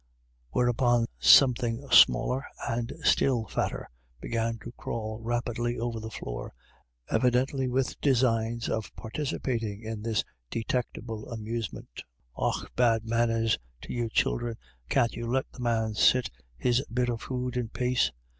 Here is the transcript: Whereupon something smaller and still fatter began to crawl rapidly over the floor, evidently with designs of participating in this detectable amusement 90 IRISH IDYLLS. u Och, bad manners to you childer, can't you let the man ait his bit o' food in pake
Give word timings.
Whereupon 0.49 1.05
something 1.19 1.87
smaller 1.91 2.43
and 2.67 2.91
still 3.03 3.45
fatter 3.45 3.87
began 4.19 4.57
to 4.63 4.71
crawl 4.71 5.19
rapidly 5.21 5.77
over 5.77 5.99
the 5.99 6.09
floor, 6.09 6.55
evidently 7.11 7.67
with 7.67 8.01
designs 8.01 8.67
of 8.67 8.91
participating 8.95 9.83
in 9.83 10.01
this 10.01 10.23
detectable 10.49 11.29
amusement 11.29 12.01
90 12.01 12.01
IRISH 12.01 12.07
IDYLLS. 12.07 12.55
u 12.55 12.63
Och, 12.65 12.75
bad 12.75 13.05
manners 13.05 13.59
to 13.81 13.93
you 13.93 14.09
childer, 14.09 14.57
can't 14.89 15.13
you 15.15 15.27
let 15.31 15.45
the 15.51 15.59
man 15.59 15.91
ait 16.15 16.31
his 16.57 16.83
bit 16.91 17.07
o' 17.11 17.17
food 17.17 17.55
in 17.55 17.69
pake 17.69 18.11